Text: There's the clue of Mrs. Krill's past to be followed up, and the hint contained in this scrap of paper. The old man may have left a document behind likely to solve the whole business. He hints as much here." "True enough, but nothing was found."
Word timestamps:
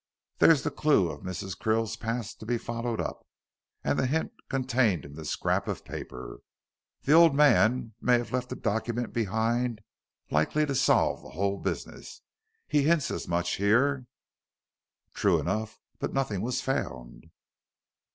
There's 0.39 0.63
the 0.63 0.71
clue 0.71 1.11
of 1.11 1.21
Mrs. 1.21 1.55
Krill's 1.55 1.95
past 1.95 2.39
to 2.39 2.45
be 2.47 2.57
followed 2.57 2.99
up, 2.99 3.23
and 3.83 3.99
the 3.99 4.07
hint 4.07 4.31
contained 4.49 5.05
in 5.05 5.13
this 5.13 5.29
scrap 5.29 5.67
of 5.67 5.85
paper. 5.85 6.39
The 7.03 7.11
old 7.13 7.35
man 7.35 7.93
may 8.01 8.17
have 8.17 8.31
left 8.31 8.51
a 8.51 8.55
document 8.55 9.13
behind 9.13 9.81
likely 10.31 10.65
to 10.65 10.73
solve 10.73 11.21
the 11.21 11.29
whole 11.37 11.59
business. 11.59 12.23
He 12.67 12.81
hints 12.81 13.11
as 13.11 13.27
much 13.27 13.57
here." 13.57 14.07
"True 15.13 15.39
enough, 15.39 15.79
but 15.99 16.13
nothing 16.15 16.41
was 16.41 16.61
found." 16.61 17.27